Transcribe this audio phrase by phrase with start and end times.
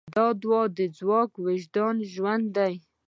[0.15, 0.63] د دعا
[0.97, 2.73] ځواک د وجدان ژوند دی.